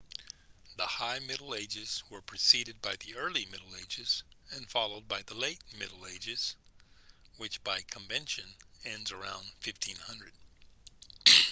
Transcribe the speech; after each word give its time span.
the 0.77 0.85
high 0.87 1.19
middle 1.19 1.53
ages 1.53 2.01
were 2.09 2.23
preceded 2.23 2.81
by 2.81 2.95
the 3.01 3.15
early 3.15 3.45
middle 3.51 3.75
ages 3.79 4.23
and 4.51 4.67
followed 4.67 5.07
by 5.07 5.21
the 5.27 5.35
late 5.35 5.59
middle 5.77 6.07
ages 6.07 6.55
which 7.37 7.63
by 7.63 7.81
convention 7.81 8.45
ends 8.83 9.11
around 9.11 9.45
1500 9.63 10.31